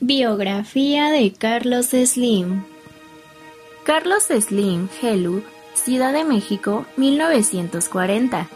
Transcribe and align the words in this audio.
Biografía 0.00 1.10
de 1.10 1.32
Carlos 1.32 1.86
Slim 1.86 2.62
Carlos 3.82 4.28
Slim 4.28 4.88
Helu, 5.02 5.42
Ciudad 5.74 6.12
de 6.12 6.24
México, 6.24 6.86
1940. 6.96 8.46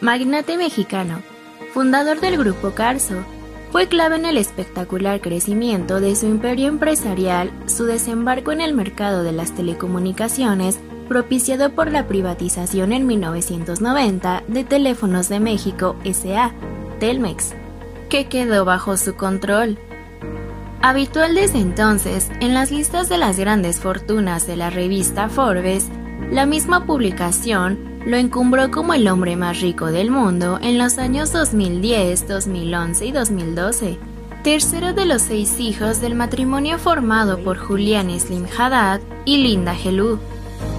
Magnate 0.00 0.56
mexicano, 0.56 1.22
fundador 1.72 2.20
del 2.20 2.36
Grupo 2.36 2.72
Carso, 2.72 3.24
fue 3.70 3.86
clave 3.86 4.16
en 4.16 4.26
el 4.26 4.38
espectacular 4.38 5.20
crecimiento 5.20 6.00
de 6.00 6.16
su 6.16 6.26
imperio 6.26 6.66
empresarial, 6.66 7.52
su 7.66 7.84
desembarco 7.84 8.50
en 8.50 8.60
el 8.60 8.74
mercado 8.74 9.22
de 9.22 9.30
las 9.30 9.54
telecomunicaciones, 9.54 10.80
propiciado 11.08 11.70
por 11.76 11.92
la 11.92 12.08
privatización 12.08 12.92
en 12.92 13.06
1990 13.06 14.42
de 14.48 14.64
Teléfonos 14.64 15.28
de 15.28 15.38
México 15.38 15.94
SA, 16.02 16.52
Telmex, 16.98 17.54
que 18.08 18.26
quedó 18.26 18.64
bajo 18.64 18.96
su 18.96 19.14
control. 19.14 19.78
Habitual 20.80 21.34
desde 21.34 21.58
entonces 21.58 22.30
en 22.40 22.54
las 22.54 22.70
listas 22.70 23.08
de 23.08 23.18
las 23.18 23.36
grandes 23.36 23.80
fortunas 23.80 24.46
de 24.46 24.56
la 24.56 24.70
revista 24.70 25.28
Forbes, 25.28 25.88
la 26.30 26.46
misma 26.46 26.86
publicación 26.86 28.00
lo 28.06 28.16
encumbró 28.16 28.70
como 28.70 28.94
el 28.94 29.08
hombre 29.08 29.34
más 29.34 29.60
rico 29.60 29.86
del 29.86 30.10
mundo 30.12 30.60
en 30.62 30.78
los 30.78 30.98
años 30.98 31.32
2010, 31.32 32.28
2011 32.28 33.06
y 33.06 33.12
2012. 33.12 33.98
Tercero 34.44 34.92
de 34.92 35.04
los 35.04 35.22
seis 35.22 35.58
hijos 35.58 36.00
del 36.00 36.14
matrimonio 36.14 36.78
formado 36.78 37.42
por 37.42 37.58
Julián 37.58 38.08
Slim 38.18 38.46
Haddad 38.56 39.00
y 39.24 39.38
Linda 39.38 39.74
Gelú, 39.74 40.20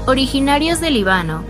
originarios 0.07 0.79
de 0.79 0.91
Líbano, 0.91 1.43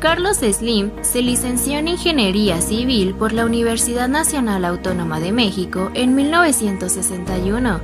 Carlos 0.00 0.38
Slim 0.38 0.90
se 1.02 1.22
licenció 1.22 1.78
en 1.78 1.88
Ingeniería 1.88 2.60
Civil 2.60 3.14
por 3.14 3.32
la 3.32 3.44
Universidad 3.46 4.08
Nacional 4.08 4.64
Autónoma 4.64 5.20
de 5.20 5.32
México 5.32 5.90
en 5.94 6.14
1961 6.14 7.80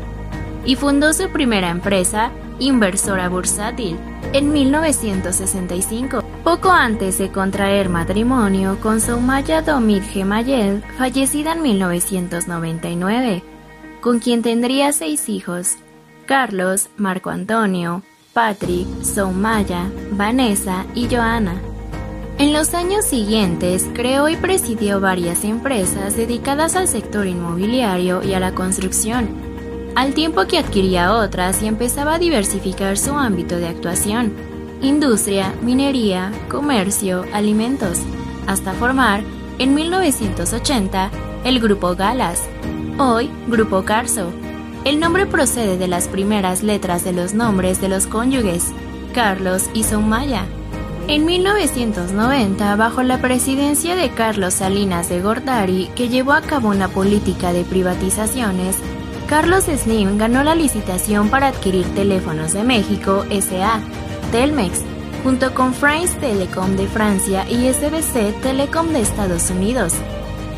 y 0.64 0.76
fundó 0.76 1.12
su 1.12 1.30
primera 1.30 1.70
empresa, 1.70 2.30
Inversora 2.58 3.28
Bursátil, 3.28 3.96
en 4.32 4.52
1965, 4.52 6.22
poco 6.44 6.70
antes 6.70 7.18
de 7.18 7.30
contraer 7.30 7.88
matrimonio 7.88 8.78
con 8.80 9.00
Soumaya 9.00 9.62
Domit 9.62 10.04
Gemayel, 10.04 10.82
fallecida 10.98 11.52
en 11.52 11.62
1999, 11.62 13.42
con 14.00 14.18
quien 14.18 14.42
tendría 14.42 14.92
seis 14.92 15.28
hijos, 15.28 15.76
Carlos, 16.26 16.90
Marco 16.96 17.30
Antonio, 17.30 18.02
Patrick, 18.32 18.86
Soumaya, 19.02 19.90
Vanessa 20.12 20.86
y 20.94 21.08
Joana. 21.08 21.69
En 22.40 22.54
los 22.54 22.72
años 22.72 23.04
siguientes 23.04 23.86
creó 23.92 24.26
y 24.30 24.34
presidió 24.34 24.98
varias 24.98 25.44
empresas 25.44 26.16
dedicadas 26.16 26.74
al 26.74 26.88
sector 26.88 27.26
inmobiliario 27.26 28.22
y 28.22 28.32
a 28.32 28.40
la 28.40 28.54
construcción, 28.54 29.28
al 29.94 30.14
tiempo 30.14 30.46
que 30.46 30.56
adquiría 30.56 31.12
otras 31.12 31.62
y 31.62 31.66
empezaba 31.66 32.14
a 32.14 32.18
diversificar 32.18 32.96
su 32.96 33.12
ámbito 33.12 33.58
de 33.58 33.68
actuación, 33.68 34.32
industria, 34.80 35.52
minería, 35.60 36.32
comercio, 36.48 37.26
alimentos, 37.34 37.98
hasta 38.46 38.72
formar, 38.72 39.22
en 39.58 39.74
1980, 39.74 41.10
el 41.44 41.60
Grupo 41.60 41.94
Galas, 41.94 42.48
hoy 42.96 43.28
Grupo 43.48 43.82
Carso. 43.82 44.32
El 44.86 44.98
nombre 44.98 45.26
procede 45.26 45.76
de 45.76 45.88
las 45.88 46.08
primeras 46.08 46.62
letras 46.62 47.04
de 47.04 47.12
los 47.12 47.34
nombres 47.34 47.82
de 47.82 47.90
los 47.90 48.06
cónyuges, 48.06 48.68
Carlos 49.12 49.68
y 49.74 49.82
Soumaya. 49.82 50.46
En 51.10 51.24
1990, 51.24 52.76
bajo 52.76 53.02
la 53.02 53.20
presidencia 53.20 53.96
de 53.96 54.10
Carlos 54.10 54.54
Salinas 54.54 55.08
de 55.08 55.20
Gortari, 55.20 55.90
que 55.96 56.08
llevó 56.08 56.30
a 56.34 56.40
cabo 56.40 56.68
una 56.68 56.86
política 56.86 57.52
de 57.52 57.64
privatizaciones, 57.64 58.76
Carlos 59.26 59.64
Slim 59.64 60.18
ganó 60.18 60.44
la 60.44 60.54
licitación 60.54 61.28
para 61.28 61.48
adquirir 61.48 61.84
Teléfonos 61.96 62.52
de 62.52 62.62
México 62.62 63.24
SA, 63.28 63.80
Telmex, 64.30 64.84
junto 65.24 65.52
con 65.52 65.74
France 65.74 66.16
Telecom 66.20 66.76
de 66.76 66.86
Francia 66.86 67.44
y 67.50 67.68
SBC 67.68 68.40
Telecom 68.40 68.92
de 68.92 69.00
Estados 69.00 69.50
Unidos. 69.50 69.94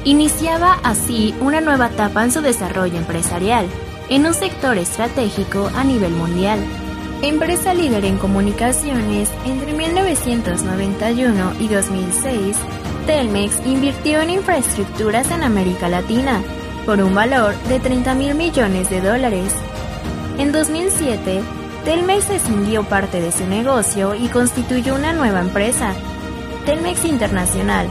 Iniciaba 0.04 0.80
así 0.84 1.34
una 1.40 1.62
nueva 1.62 1.86
etapa 1.86 2.24
en 2.24 2.30
su 2.30 2.42
desarrollo 2.42 2.98
empresarial, 2.98 3.64
en 4.10 4.26
un 4.26 4.34
sector 4.34 4.76
estratégico 4.76 5.70
a 5.74 5.82
nivel 5.82 6.12
mundial. 6.12 6.58
Empresa 7.22 7.72
líder 7.72 8.04
en 8.04 8.18
comunicaciones, 8.18 9.30
entre 9.44 9.72
1991 9.74 11.52
y 11.60 11.68
2006, 11.68 12.56
Telmex 13.06 13.64
invirtió 13.64 14.20
en 14.20 14.30
infraestructuras 14.30 15.30
en 15.30 15.44
América 15.44 15.88
Latina 15.88 16.42
por 16.84 17.00
un 17.00 17.14
valor 17.14 17.54
de 17.68 17.78
30 17.78 18.14
mil 18.14 18.34
millones 18.34 18.90
de 18.90 19.00
dólares. 19.00 19.54
En 20.36 20.50
2007, 20.50 21.42
Telmex 21.84 22.28
escindió 22.28 22.82
parte 22.82 23.20
de 23.20 23.30
su 23.30 23.46
negocio 23.46 24.16
y 24.16 24.26
constituyó 24.26 24.96
una 24.96 25.12
nueva 25.12 25.42
empresa, 25.42 25.94
Telmex 26.66 27.04
Internacional, 27.04 27.86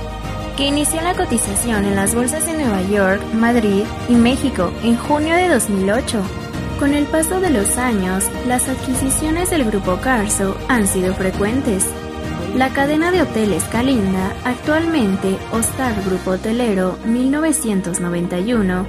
que 0.57 0.65
inició 0.67 0.99
la 0.99 1.13
cotización 1.13 1.85
en 1.85 1.95
las 1.95 2.13
bolsas 2.13 2.45
de 2.45 2.53
Nueva 2.53 2.81
York, 2.81 3.21
Madrid 3.33 3.83
y 4.09 4.13
México 4.13 4.73
en 4.83 4.97
junio 4.97 5.37
de 5.37 5.47
2008. 5.47 6.40
Con 6.81 6.95
el 6.95 7.05
paso 7.05 7.39
de 7.39 7.51
los 7.51 7.77
años, 7.77 8.27
las 8.47 8.67
adquisiciones 8.67 9.51
del 9.51 9.65
grupo 9.65 9.97
Carso 9.97 10.57
han 10.67 10.87
sido 10.87 11.13
frecuentes. 11.13 11.85
La 12.55 12.73
cadena 12.73 13.11
de 13.11 13.21
hoteles 13.21 13.63
Calinda, 13.65 14.33
actualmente 14.45 15.37
Ostar 15.51 15.93
Grupo 16.03 16.31
Hotelero 16.31 16.97
1991, 17.05 18.87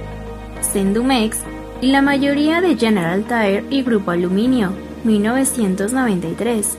Sendumex 0.61 1.37
y 1.81 1.91
la 1.91 2.01
mayoría 2.01 2.61
de 2.61 2.75
General 2.75 3.25
Tire 3.25 3.63
y 3.69 3.83
Grupo 3.83 4.09
Aluminio 4.09 4.73
1993, 5.03 6.75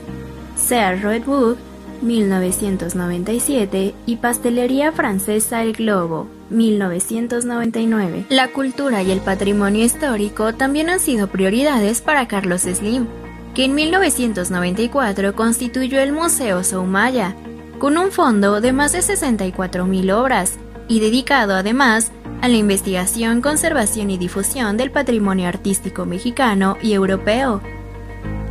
Sears 0.57 1.01
Redwood 1.01 1.55
1997 2.01 3.95
y 4.05 4.17
Pastelería 4.17 4.91
Francesa 4.91 5.63
El 5.63 5.71
Globo 5.71 6.34
1999. 6.49 8.25
La 8.29 8.49
cultura 8.49 9.01
y 9.03 9.11
el 9.11 9.19
patrimonio 9.19 9.83
histórico 9.83 10.53
también 10.53 10.89
han 10.89 10.99
sido 10.99 11.27
prioridades 11.27 12.01
para 12.01 12.27
Carlos 12.27 12.61
Slim, 12.61 13.07
que 13.53 13.65
en 13.65 13.75
1994 13.75 15.35
constituyó 15.35 15.99
el 15.99 16.11
Museo 16.11 16.63
Soumaya, 16.63 17.35
con 17.79 17.97
un 17.97 18.11
fondo 18.11 18.61
de 18.61 18.73
más 18.73 18.91
de 18.91 18.99
64.000 18.99 20.13
obras 20.13 20.57
y 20.87 20.99
dedicado 20.99 21.55
además 21.55 22.11
a 22.41 22.47
la 22.47 22.57
investigación, 22.57 23.41
conservación 23.41 24.09
y 24.09 24.17
difusión 24.17 24.77
del 24.77 24.91
patrimonio 24.91 25.47
artístico 25.47 26.05
mexicano 26.05 26.77
y 26.81 26.93
europeo. 26.93 27.61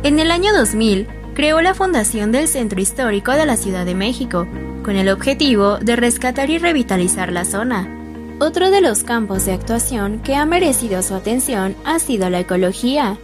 En 0.03 0.19
el 0.19 0.31
año 0.31 0.53
2000, 0.53 1.07
creó 1.33 1.61
la 1.61 1.73
fundación 1.73 2.31
del 2.31 2.47
Centro 2.47 2.79
Histórico 2.81 3.31
de 3.31 3.45
la 3.45 3.57
Ciudad 3.57 3.85
de 3.85 3.95
México, 3.95 4.47
con 4.85 4.97
el 4.97 5.09
objetivo 5.09 5.79
de 5.79 5.95
rescatar 5.95 6.51
y 6.51 6.59
revitalizar 6.59 7.31
la 7.31 7.43
zona. 7.43 7.89
Otro 8.39 8.69
de 8.69 8.81
los 8.81 9.03
campos 9.03 9.43
de 9.45 9.53
actuación 9.53 10.19
que 10.19 10.35
ha 10.35 10.45
merecido 10.45 11.01
su 11.01 11.15
atención 11.15 11.75
ha 11.85 11.97
sido 11.97 12.29
la 12.29 12.41
ecología. 12.41 13.17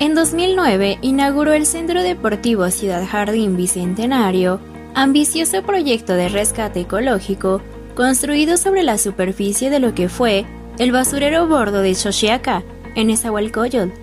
En 0.00 0.14
2009 0.14 0.98
inauguró 1.00 1.54
el 1.54 1.64
Centro 1.64 2.02
Deportivo 2.02 2.70
Ciudad 2.70 3.06
Jardín 3.08 3.56
Bicentenario, 3.56 4.60
ambicioso 4.94 5.62
proyecto 5.62 6.12
de 6.12 6.28
rescate 6.28 6.80
ecológico 6.80 7.62
construido 7.94 8.58
sobre 8.58 8.82
la 8.82 8.98
superficie 8.98 9.70
de 9.70 9.80
lo 9.80 9.94
que 9.94 10.10
fue 10.10 10.44
el 10.78 10.92
basurero 10.92 11.46
bordo 11.46 11.80
de 11.80 11.94
Xochiaca, 11.94 12.64
en 12.96 13.08
Esahualcoyotl, 13.08 14.01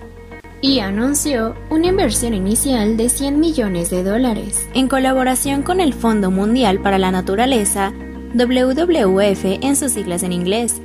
y 0.61 0.79
anunció 0.79 1.55
una 1.69 1.87
inversión 1.87 2.33
inicial 2.33 2.97
de 2.97 3.09
100 3.09 3.39
millones 3.39 3.89
de 3.89 4.03
dólares, 4.03 4.67
en 4.73 4.87
colaboración 4.87 5.63
con 5.63 5.79
el 5.79 5.93
Fondo 5.93 6.31
Mundial 6.31 6.81
para 6.81 6.97
la 6.97 7.11
Naturaleza, 7.11 7.93
WWF 8.33 9.45
en 9.61 9.75
sus 9.75 9.93
siglas 9.93 10.23
en 10.23 10.33
inglés, 10.33 10.81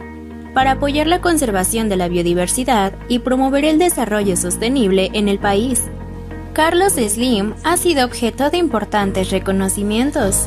para 0.54 0.72
apoyar 0.72 1.08
la 1.08 1.20
conservación 1.20 1.88
de 1.88 1.96
la 1.96 2.08
biodiversidad 2.08 2.92
y 3.08 3.18
promover 3.18 3.64
el 3.64 3.78
desarrollo 3.78 4.36
sostenible 4.36 5.10
en 5.12 5.28
el 5.28 5.38
país. 5.38 5.82
Carlos 6.52 6.92
Slim 6.92 7.54
ha 7.64 7.76
sido 7.76 8.04
objeto 8.04 8.48
de 8.50 8.58
importantes 8.58 9.30
reconocimientos. 9.30 10.46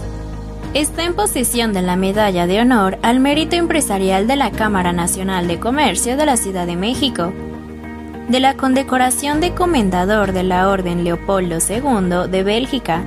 Está 0.73 1.03
en 1.03 1.13
posesión 1.13 1.73
de 1.73 1.81
la 1.81 1.97
Medalla 1.97 2.47
de 2.47 2.62
Honor 2.62 2.97
al 3.01 3.19
Mérito 3.19 3.57
Empresarial 3.57 4.25
de 4.25 4.38
la 4.38 4.51
Cámara 4.51 4.94
Nacional 4.94 5.50
de 5.50 5.59
Comercio 5.59 6.15
de 6.15 6.25
la 6.25 6.38
Ciudad 6.38 6.65
de 6.65 6.77
México, 6.77 7.33
de 8.27 8.39
la 8.41 8.56
condecoración 8.56 9.39
de 9.39 9.53
Comendador 9.53 10.33
de 10.33 10.44
la 10.44 10.69
Orden 10.69 11.03
Leopoldo 11.03 11.59
II 11.59 12.29
de 12.29 12.44
Bélgica 12.44 13.03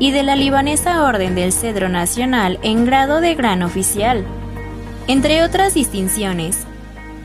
y 0.00 0.10
de 0.10 0.22
la 0.22 0.34
libanesa 0.34 1.04
Orden 1.04 1.34
del 1.34 1.52
Cedro 1.52 1.88
Nacional 1.88 2.58
en 2.62 2.84
grado 2.84 3.20
de 3.20 3.34
gran 3.34 3.62
oficial, 3.62 4.24
entre 5.06 5.44
otras 5.44 5.74
distinciones. 5.74 6.66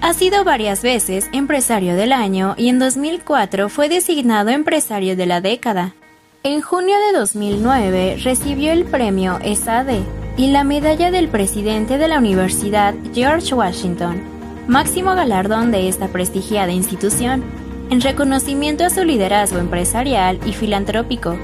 Ha 0.01 0.13
sido 0.13 0.43
varias 0.43 0.83
veces 0.83 1.27
empresario 1.31 1.95
del 1.95 2.13
año 2.13 2.53
y 2.57 2.69
en 2.69 2.77
2004 2.77 3.69
fue 3.69 3.89
designado 3.89 4.51
empresario 4.51 5.15
de 5.15 5.25
la 5.25 5.41
década. 5.41 5.95
En 6.43 6.61
junio 6.61 6.95
de 7.07 7.17
2009 7.17 8.19
recibió 8.23 8.71
el 8.71 8.85
premio 8.85 9.39
ESADE 9.41 10.03
y 10.37 10.51
la 10.51 10.63
medalla 10.63 11.09
del 11.09 11.27
presidente 11.29 11.97
de 11.97 12.07
la 12.07 12.19
Universidad 12.19 12.93
George 13.15 13.55
Washington 13.55 14.34
máximo 14.67 15.15
galardón 15.15 15.71
de 15.71 15.87
esta 15.87 16.07
prestigiada 16.07 16.71
institución, 16.71 17.43
en 17.89 18.01
reconocimiento 18.01 18.83
a 18.83 18.89
su 18.89 19.03
liderazgo 19.03 19.59
empresarial 19.59 20.39
y 20.45 20.53
filantrópico. 20.53 21.37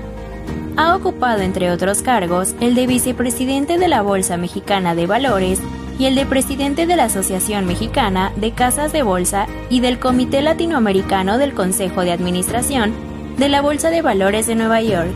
Ha 0.78 0.96
ocupado, 0.96 1.42
entre 1.42 1.70
otros 1.70 2.02
cargos, 2.02 2.56
el 2.62 2.74
de 2.76 2.88
vicepresidente 2.88 3.78
de 3.78 3.88
la 3.88 4.02
Bolsa 4.02 4.38
Mexicana 4.38 4.96
de 4.96 5.06
Valores 5.06 5.62
y 6.00 6.06
el 6.06 6.16
de 6.16 6.26
presidente 6.26 6.88
de 6.88 6.96
la 6.96 7.04
Asociación 7.06 7.66
Mexicana 7.66 8.32
de 8.38 8.54
Casas 8.54 8.92
de 8.92 9.04
Bolsa 9.04 9.48
y 9.70 9.82
del 9.82 10.00
Comité 10.00 10.42
Latinoamericano 10.42 11.38
del 11.38 11.54
Consejo 11.54 12.02
de 12.02 12.12
Administración 12.12 12.94
de 13.38 13.50
la 13.50 13.62
Bolsa 13.62 13.92
de 13.92 14.02
Valores 14.02 14.48
de 14.48 14.56
Nueva 14.56 14.82
York. 14.82 15.14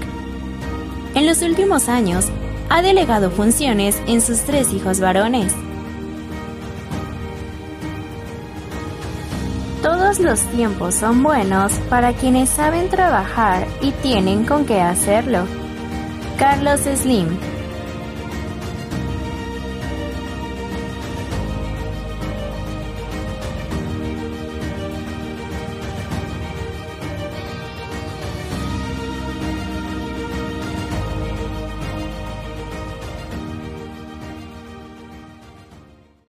En 1.15 1.25
los 1.25 1.41
últimos 1.41 1.89
años, 1.89 2.27
ha 2.69 2.81
delegado 2.81 3.31
funciones 3.31 4.01
en 4.07 4.21
sus 4.21 4.41
tres 4.41 4.73
hijos 4.73 4.99
varones. 4.99 5.55
Todos 9.85 10.19
los 10.19 10.39
tiempos 10.47 10.95
son 10.95 11.21
buenos 11.21 11.71
para 11.91 12.11
quienes 12.13 12.49
saben 12.49 12.89
trabajar 12.89 13.67
y 13.83 13.91
tienen 13.91 14.43
con 14.43 14.65
qué 14.65 14.81
hacerlo. 14.81 15.45
Carlos 16.39 16.79
Slim 16.79 17.27